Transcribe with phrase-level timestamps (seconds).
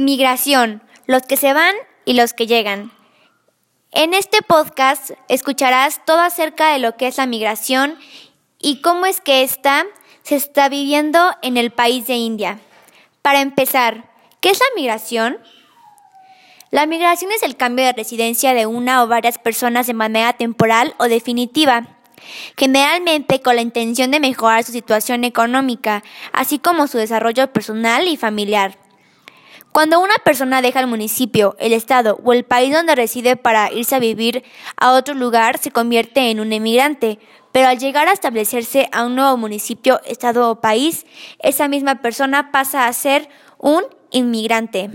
[0.00, 1.74] Migración, los que se van
[2.06, 2.90] y los que llegan.
[3.90, 7.98] En este podcast escucharás todo acerca de lo que es la migración
[8.58, 9.84] y cómo es que ésta
[10.22, 12.60] se está viviendo en el país de India.
[13.20, 14.08] Para empezar,
[14.40, 15.38] ¿qué es la migración?
[16.70, 20.94] La migración es el cambio de residencia de una o varias personas de manera temporal
[20.96, 21.88] o definitiva,
[22.56, 28.16] generalmente con la intención de mejorar su situación económica, así como su desarrollo personal y
[28.16, 28.78] familiar.
[29.72, 33.94] Cuando una persona deja el municipio, el estado o el país donde reside para irse
[33.94, 34.42] a vivir
[34.76, 37.20] a otro lugar, se convierte en un emigrante,
[37.52, 41.06] pero al llegar a establecerse a un nuevo municipio, estado o país,
[41.38, 43.28] esa misma persona pasa a ser
[43.58, 44.90] un inmigrante.